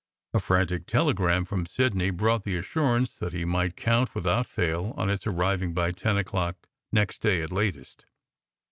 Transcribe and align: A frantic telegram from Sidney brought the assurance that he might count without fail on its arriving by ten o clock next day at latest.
A 0.33 0.39
frantic 0.39 0.87
telegram 0.87 1.45
from 1.45 1.67
Sidney 1.67 2.09
brought 2.09 2.43
the 2.43 2.57
assurance 2.57 3.19
that 3.19 3.33
he 3.33 3.45
might 3.45 3.77
count 3.77 4.15
without 4.15 4.47
fail 4.47 4.95
on 4.97 5.11
its 5.11 5.27
arriving 5.27 5.75
by 5.75 5.91
ten 5.91 6.17
o 6.17 6.23
clock 6.23 6.67
next 6.91 7.21
day 7.21 7.43
at 7.43 7.51
latest. 7.51 8.07